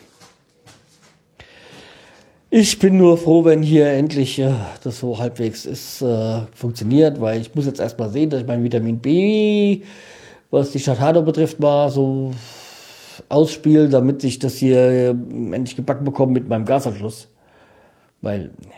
[2.49, 7.39] Ich bin nur froh, wenn hier endlich äh, das so halbwegs ist, äh, funktioniert, weil
[7.39, 9.81] ich muss jetzt erstmal sehen, dass ich mein Vitamin B,
[10.51, 12.33] was die Stadt Hanau betrifft, mal so
[13.29, 17.29] ausspiele, damit ich das hier äh, endlich gebacken bekomme mit meinem Gasanschluss.
[18.19, 18.73] Weil, nee.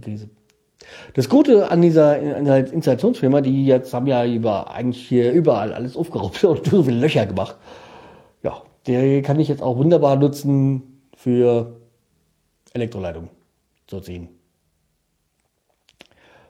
[0.00, 0.28] Krise.
[1.14, 6.42] Das Gute an dieser, Installationsfirma, die jetzt haben ja über, eigentlich hier überall alles aufgeraubt
[6.44, 7.56] und so viele Löcher gemacht.
[8.42, 11.76] Ja, der kann ich jetzt auch wunderbar nutzen für
[12.72, 13.28] Elektroleitung
[13.86, 14.28] zu ziehen.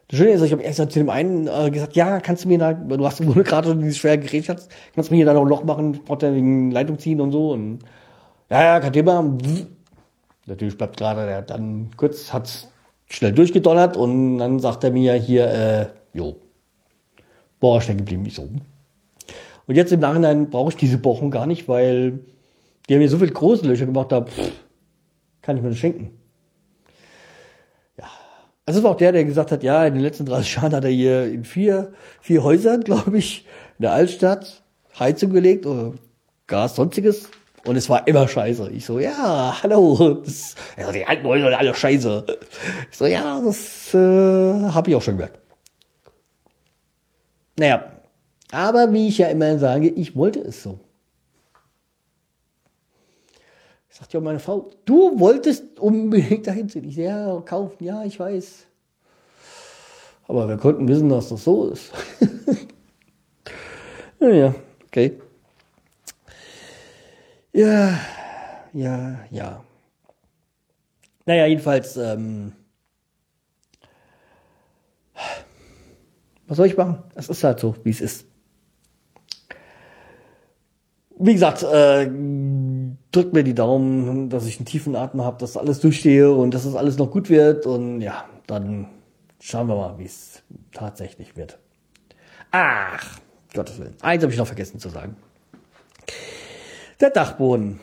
[0.08, 2.58] Das Schöne ist, ich habe erst zu dem einen äh, gesagt, ja, kannst du mir
[2.58, 5.62] da, du hast gerade dieses schwere Gerät hast, kannst du mir da noch ein Loch
[5.62, 7.52] machen, wegen Leitung ziehen und so.
[7.52, 7.78] Und
[8.50, 9.38] ja, ja, kein Thema.
[10.46, 12.69] Natürlich bleibt gerade, der dann kurz hat
[13.10, 16.36] schnell durchgedonnert und dann sagt er mir hier, äh, jo,
[17.58, 18.48] boah, stecken geblieben, ich so.
[19.66, 22.20] Und jetzt im Nachhinein brauche ich diese Bochum gar nicht, weil
[22.88, 24.52] die haben mir so viel große Löcher gemacht, da pff,
[25.42, 26.20] kann ich mir das schenken.
[28.70, 30.90] Das ist auch der, der gesagt hat, ja, in den letzten 30 Jahren hat er
[30.90, 33.44] hier in vier, vier Häusern, glaube ich,
[33.78, 34.62] in der Altstadt
[34.96, 35.94] Heizung gelegt oder
[36.46, 37.32] Gas, sonstiges.
[37.64, 38.70] Und es war immer scheiße.
[38.70, 40.22] Ich so, ja, hallo.
[40.24, 42.26] Das, also die alten Häuser sind alle scheiße.
[42.90, 45.38] Ich so, ja, das äh, habe ich auch schon gehört.
[47.58, 47.92] Naja,
[48.52, 50.80] aber wie ich ja immer sage, ich wollte es so.
[53.90, 56.88] Sagt ja meine Frau, du wolltest unbedingt dahin ziehen.
[56.88, 58.66] Ich sage, ja, kaufen, ja, ich weiß.
[60.26, 61.92] Aber wir konnten wissen, dass das so ist.
[64.20, 64.54] naja,
[64.86, 65.20] okay.
[67.52, 67.98] Ja,
[68.72, 69.64] ja, ja.
[71.26, 72.52] Naja, jedenfalls, ähm,
[76.46, 77.02] was soll ich machen?
[77.14, 78.26] Es ist halt so, wie es ist.
[81.18, 82.10] Wie gesagt, äh,
[83.12, 86.64] drückt mir die Daumen, dass ich einen tiefen Atem habe, dass alles durchstehe und dass
[86.64, 87.66] es das alles noch gut wird.
[87.66, 88.88] Und ja, dann
[89.38, 91.58] schauen wir mal, wie es tatsächlich wird.
[92.52, 93.18] Ach,
[93.54, 93.96] Gottes Willen.
[94.00, 95.16] Eins habe ich noch vergessen zu sagen.
[97.00, 97.80] Der Dachboden.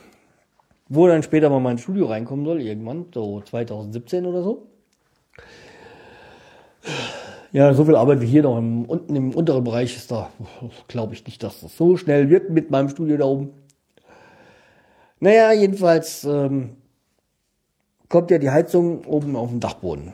[0.90, 4.68] Wo dann später mal mein Studio reinkommen soll, irgendwann, so 2017 oder so.
[7.52, 10.30] Ja, so viel Arbeit wie hier noch im, unten im unteren Bereich ist da,
[10.88, 13.50] glaube ich nicht, dass das so schnell wird mit meinem Studio da oben.
[15.20, 16.78] Naja, jedenfalls ähm,
[18.08, 20.14] kommt ja die Heizung oben auf dem Dachboden.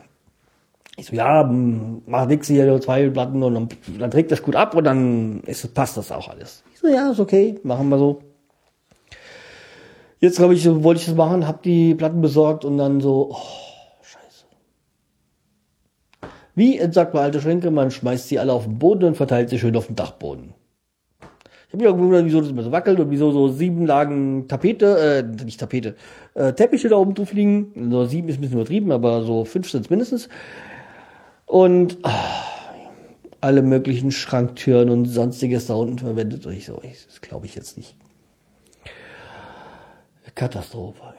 [0.96, 4.74] Ich so, ja, mach nix hier, zwei Platten und dann, dann trägt das gut ab
[4.74, 6.64] und dann ist, passt das auch alles.
[6.72, 8.22] Ich so, ja, ist okay, machen wir so.
[10.24, 13.36] Jetzt glaube ich, wollte ich das machen, hab die Platten besorgt und dann so, oh,
[14.02, 14.46] scheiße.
[16.54, 19.58] Wie entsagt man alte Schränke, man schmeißt sie alle auf den Boden und verteilt sie
[19.58, 20.54] schön auf dem Dachboden
[21.74, 25.24] habe mich auch gewundert, wieso das immer so wackelt und wieso so sieben Lagen Tapete,
[25.24, 25.96] äh, nicht Tapete,
[26.34, 27.90] äh, Teppiche da oben drauf liegen.
[27.90, 30.28] So sieben ist ein bisschen übertrieben, aber so fünf sind mindestens.
[31.46, 32.44] Und ah,
[33.40, 36.46] alle möglichen Schranktüren und sonstiges da unten verwendet.
[36.46, 37.96] Und ich so, das glaube ich jetzt nicht.
[40.34, 41.14] Katastrophe.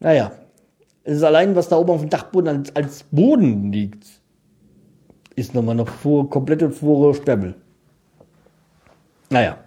[0.00, 0.32] Naja,
[1.04, 4.06] es ist allein, was da oben auf dem Dachboden als, als Boden liegt,
[5.34, 7.54] ist nochmal noch vor, komplette vor Sperrmüll.
[9.30, 9.58] Naja.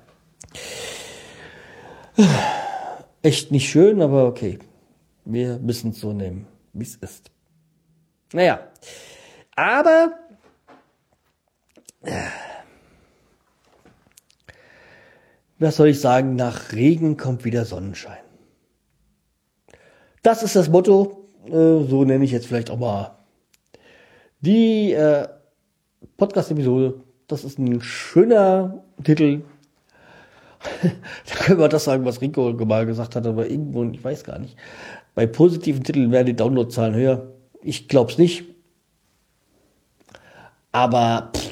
[3.21, 4.59] Echt nicht schön, aber okay.
[5.25, 7.31] Wir müssen es so nehmen, wie es ist.
[8.33, 8.59] Naja.
[9.55, 10.13] Aber
[15.59, 18.30] was soll ich sagen, nach Regen kommt wieder Sonnenschein.
[20.21, 23.17] Das ist das Motto, äh, so nenne ich jetzt vielleicht auch mal
[24.41, 25.27] die äh,
[26.17, 26.95] Podcast-Episode.
[27.27, 29.41] Das ist ein schöner Titel.
[30.83, 34.37] da können wir das sagen, was Rico mal gesagt hat, aber irgendwo, ich weiß gar
[34.37, 34.57] nicht.
[35.15, 37.27] Bei positiven Titeln werden die Downloadzahlen höher.
[37.61, 38.45] Ich glaube es nicht.
[40.71, 41.51] Aber pff,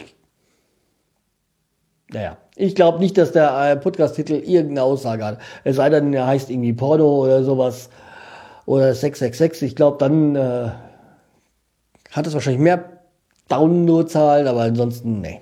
[2.12, 5.40] naja, ich glaube nicht, dass der äh, Podcast-Titel irgendeine Aussage hat.
[5.64, 7.90] Es sei denn, er heißt irgendwie Porno oder sowas
[8.70, 9.70] oder 666.
[9.70, 10.70] Ich glaube, dann äh,
[12.12, 13.02] hat es wahrscheinlich mehr
[13.48, 15.42] Downloadzahlen, aber ansonsten, nee,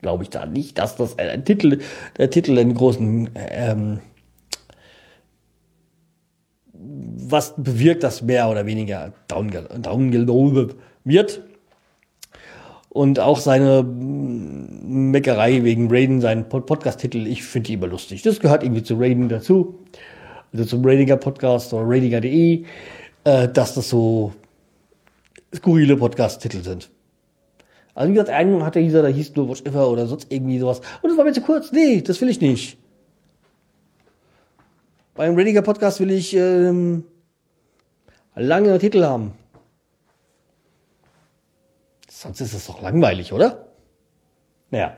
[0.00, 1.80] glaube ich da nicht, dass das ein Titel,
[2.18, 3.98] der Titel einen großen, ähm,
[6.72, 11.42] was bewirkt, dass mehr oder weniger downgeloadet wird.
[12.90, 18.22] Und auch seine Meckerei wegen Raiden, seinen Podcast-Titel, ich finde die immer lustig.
[18.22, 19.80] Das gehört irgendwie zu Raiden dazu.
[20.52, 22.64] Also zum Raidinger Podcast oder Raidinger.de,
[23.24, 24.32] äh, dass das so
[25.54, 26.90] skurrile Podcast-Titel sind.
[27.94, 30.80] Also wie gesagt, einen hat der hieß, da hieß nur Whatever oder sonst irgendwie sowas.
[31.02, 31.72] Und das war mir zu kurz.
[31.72, 32.78] Nee, das will ich nicht.
[35.14, 37.04] Beim Raidinger Podcast will ich ähm,
[38.36, 39.32] lange Titel haben.
[42.08, 43.66] Sonst ist es doch langweilig, oder?
[44.70, 44.96] Naja.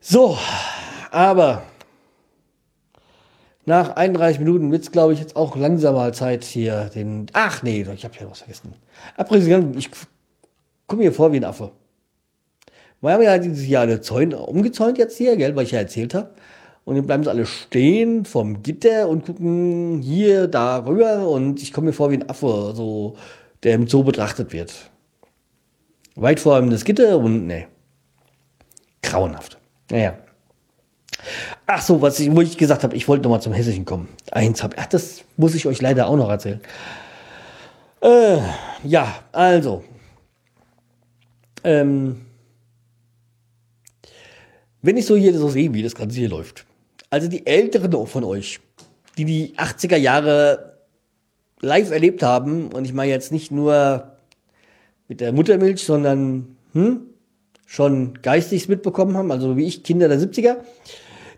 [0.00, 0.38] So,
[1.10, 1.62] aber
[3.66, 7.26] nach 31 Minuten wird's, glaube ich, jetzt auch langsam mal Zeit hier den.
[7.32, 8.74] Ach nee, ich habe ja was vergessen.
[9.16, 9.90] Abpräsident, ich
[10.86, 11.72] komme mir vor wie ein Affe.
[13.00, 16.14] Wir haben ja dieses Jahr eine Zäune umgezäunt jetzt hier, gell, weil ich ja erzählt
[16.14, 16.30] habe.
[16.84, 21.72] Und dann bleiben sie alle stehen vom Gitter und gucken hier, da rüber und ich
[21.72, 23.16] komme mir vor wie ein Affe, so,
[23.64, 24.72] der im Zoo betrachtet wird.
[26.14, 27.66] Weit vor allem das Gitter und nee.
[29.02, 29.58] Grauenhaft.
[29.90, 30.16] Naja.
[31.66, 34.08] Ach so, was ich, wo ich gesagt habe, ich wollte noch mal zum Hessischen kommen.
[34.30, 36.60] Eins habe ach, das muss ich euch leider auch noch erzählen.
[38.00, 38.38] Äh,
[38.84, 39.82] ja, also.
[41.64, 42.26] Ähm,
[44.80, 46.64] wenn ich so hier so sehe, wie das Ganze hier läuft.
[47.10, 48.60] Also die Älteren von euch,
[49.18, 50.78] die die 80er Jahre
[51.60, 54.12] live erlebt haben, und ich meine jetzt nicht nur
[55.08, 57.00] mit der Muttermilch, sondern hm,
[57.66, 60.58] schon geistig mitbekommen haben, also wie ich, Kinder der 70er,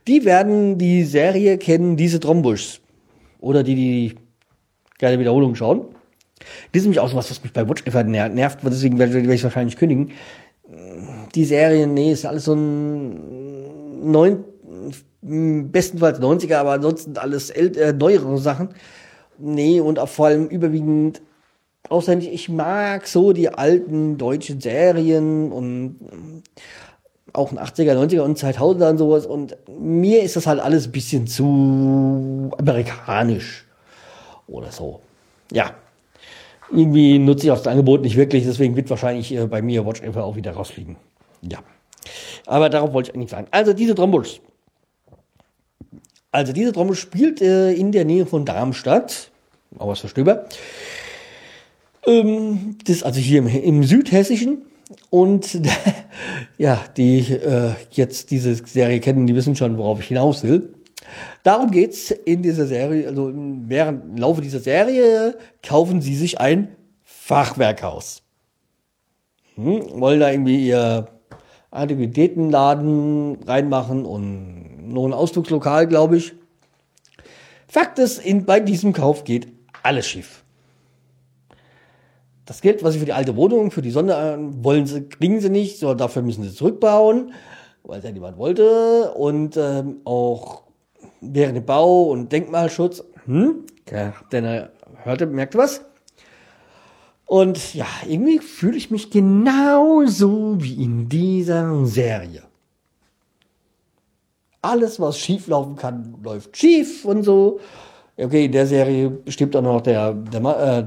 [0.08, 2.80] die werden die Serie kennen, diese Trombusch.
[3.40, 4.14] Oder die, die
[4.98, 5.82] gerne Wiederholung schauen.
[6.72, 9.76] Das ist nämlich auch so was, mich bei Watch einfach nervt, deswegen werde ich wahrscheinlich
[9.76, 10.12] kündigen.
[11.34, 14.44] Die Serie, nee, ist alles so ein neun,
[15.20, 18.70] bestenfalls 90er, aber ansonsten alles äh, neuere Sachen.
[19.38, 21.22] Nee, und auch vor allem überwiegend
[21.88, 22.32] auswendig.
[22.32, 25.96] Ich mag so die alten deutschen Serien und
[27.38, 29.26] auch in 80er, 90er und 2000er und sowas.
[29.26, 33.66] Und mir ist das halt alles ein bisschen zu amerikanisch
[34.46, 35.00] oder so.
[35.52, 35.74] Ja.
[36.70, 40.02] Irgendwie nutze ich auch das Angebot nicht wirklich, deswegen wird wahrscheinlich äh, bei mir Watch
[40.02, 40.96] Ever auch wieder rausfliegen.
[41.40, 41.60] Ja.
[42.46, 43.46] Aber darauf wollte ich eigentlich sagen.
[43.50, 44.40] Also diese Trombus.
[46.30, 49.30] Also diese Trombus spielt äh, in der Nähe von Darmstadt.
[49.78, 50.46] Auch was für Stöber.
[52.06, 54.62] Ähm, das ist also hier im, im Südhessischen.
[55.10, 55.60] Und
[56.58, 60.74] ja, die äh, jetzt diese Serie kennen, die wissen schon, worauf ich hinaus will.
[61.42, 66.76] Darum geht's in dieser Serie, also während im Laufe dieser Serie kaufen sie sich ein
[67.04, 68.22] Fachwerkhaus.
[69.54, 71.08] Hm, wollen da irgendwie ihr
[71.70, 76.32] Antiquitätenladen reinmachen und noch ein Ausflugslokal, glaube ich.
[77.66, 79.48] Fakt ist, in, bei diesem Kauf geht
[79.82, 80.44] alles schief.
[82.48, 85.38] Das Geld, was sie für die alte Wohnung, für die Sonne äh, wollen sie, kriegen
[85.38, 87.34] sie nicht, sondern dafür müssen sie zurückbauen,
[87.82, 89.12] weil es ja niemand wollte.
[89.12, 90.62] Und ähm, auch
[91.20, 94.72] während dem Bau und Denkmalschutz, hm, ja, denn er
[95.02, 95.82] hörte, merkte was.
[97.26, 102.44] Und ja, irgendwie fühle ich mich genauso wie in dieser Serie.
[104.62, 107.60] Alles, was schief laufen kann, läuft schief und so.
[108.20, 110.84] Okay, in der Serie stirbt auch noch der, der, äh,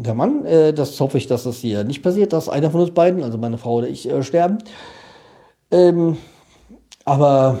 [0.00, 0.44] der Mann.
[0.44, 3.38] Äh, das hoffe ich, dass das hier nicht passiert, dass einer von uns beiden, also
[3.38, 4.58] meine Frau oder ich, äh, sterben.
[5.70, 6.18] Ähm,
[7.06, 7.58] aber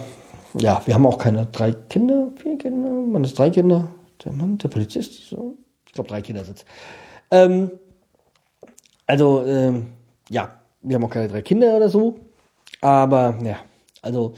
[0.58, 3.88] ja, wir haben auch keine drei Kinder, vier Kinder, man ist drei Kinder,
[4.22, 5.56] der Mann, der Polizist, so.
[5.94, 6.66] glaube, drei Kindersitz.
[7.30, 7.70] Ähm,
[9.06, 9.86] also, ähm,
[10.28, 12.16] ja, wir haben auch keine drei Kinder oder so.
[12.82, 13.56] Aber, ja,
[14.02, 14.34] also,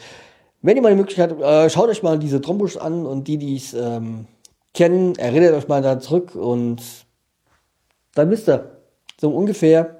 [0.62, 3.38] wenn ihr mal die Möglichkeit habt, äh, schaut euch mal diese Trombusch an und die,
[3.38, 4.26] die es ähm,
[4.74, 6.82] kennen, erinnert euch mal da zurück und
[8.14, 8.78] dann wisst ihr,
[9.20, 9.96] so ungefähr.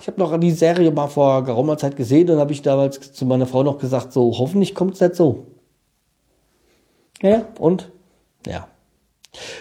[0.00, 3.26] Ich habe noch die Serie mal vor geraumer Zeit gesehen und habe ich damals zu
[3.26, 5.46] meiner Frau noch gesagt, so hoffentlich kommt es nicht so.
[7.20, 7.92] Ja, und
[8.46, 8.68] ja.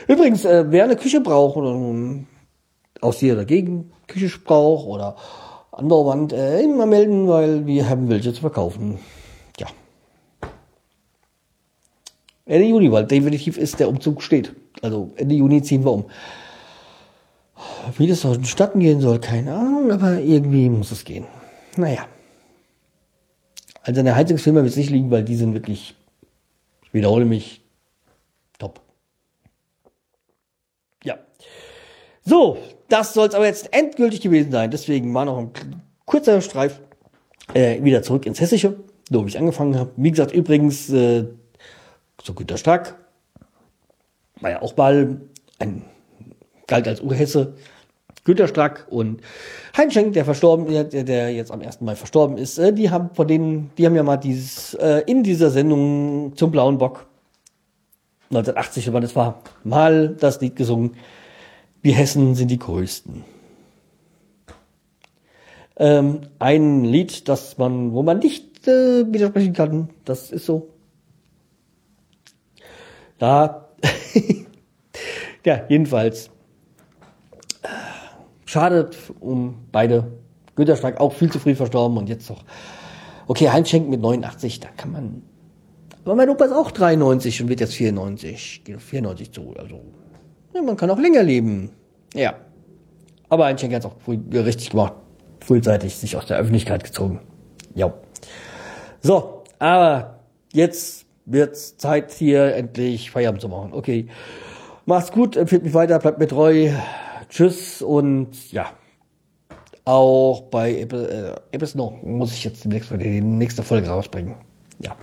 [0.07, 2.27] Übrigens, äh, wer eine Küche braucht oder um,
[3.01, 5.15] aus hier dagegen Küche braucht oder
[5.71, 8.99] andere Wand, äh, immer melden, weil wir haben welche zu verkaufen.
[9.57, 9.67] Ja.
[12.51, 14.53] Ende Juni, weil definitiv ist der Umzug steht.
[14.81, 16.05] Also Ende Juni ziehen wir um.
[17.97, 21.25] Wie das vonstatten gehen soll, keine Ahnung, aber irgendwie muss es gehen.
[21.77, 22.07] Naja.
[23.83, 25.95] Also an der Heizungsfirma wird es nicht liegen, weil die sind wirklich,
[26.83, 27.61] ich wiederhole mich,
[28.59, 28.81] top.
[31.05, 31.19] Ja.
[32.25, 32.57] So,
[32.89, 34.71] das soll es aber jetzt endgültig gewesen sein.
[34.71, 35.51] Deswegen war noch ein
[36.05, 36.81] kurzer Streif
[37.53, 38.75] äh, wieder zurück ins Hessische,
[39.09, 39.91] wo ich angefangen habe.
[39.95, 41.27] Wie gesagt, übrigens, äh,
[42.23, 42.95] so Günter Stark
[44.39, 45.21] war ja auch mal
[45.59, 45.85] ein
[46.67, 47.53] galt als Urhesse,
[48.23, 49.21] Günter Strack und
[49.75, 51.81] Heinz Schenk, der verstorben, der, der jetzt am 1.
[51.81, 55.23] Mai verstorben ist, äh, die haben von denen, die haben ja mal dieses, äh, in
[55.23, 57.07] dieser Sendung zum Blauen Bock
[58.29, 60.95] 1980, wann es war, mal das Lied gesungen,
[61.81, 63.23] wir Hessen sind die Größten.
[65.77, 70.67] Ähm, ein Lied, das man, wo man nicht äh, widersprechen kann, das ist so.
[73.21, 73.67] Ja,
[75.45, 76.29] ja, jedenfalls
[78.51, 78.89] Schade
[79.21, 80.11] um beide.
[80.55, 82.43] Günter Stark auch viel zu früh verstorben und jetzt doch.
[83.27, 85.21] Okay, Heinz Schenk mit 89, da kann man.
[86.03, 88.63] Aber mein Opa ist auch 93 und wird jetzt 94.
[88.65, 89.53] Geht auf 94 zu.
[89.57, 89.79] Also,
[90.53, 91.69] ja, man kann auch länger leben.
[92.13, 92.35] Ja.
[93.29, 94.95] Aber Heinz Schenk hat es auch früh, richtig gemacht.
[95.39, 97.21] Frühzeitig sich aus der Öffentlichkeit gezogen.
[97.73, 97.93] Ja.
[99.01, 100.19] So, aber
[100.51, 103.73] jetzt wird's Zeit hier endlich Feierabend zu machen.
[103.73, 104.07] Okay.
[104.85, 106.71] Macht's gut, empfiehlt mich weiter, bleibt mir treu.
[107.29, 108.71] Tschüss und ja,
[109.85, 110.85] auch bei äh,
[111.51, 114.35] Apple noch muss ich jetzt die nächste, die nächste Folge rausbringen.
[114.79, 114.95] Ja.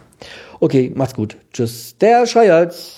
[0.60, 1.36] Okay, macht's gut.
[1.52, 1.96] Tschüss.
[1.98, 2.96] Der Schreihals.